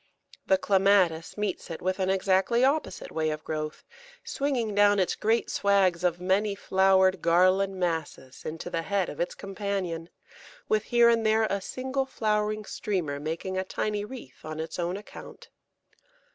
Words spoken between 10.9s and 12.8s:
and there a single flowering